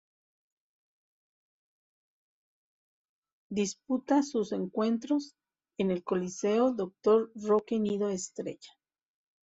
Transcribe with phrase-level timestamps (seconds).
[3.53, 5.35] Disputa sus encuentros
[5.77, 7.31] en el Coliseo Dr.
[7.35, 8.71] Roque Nido Estella.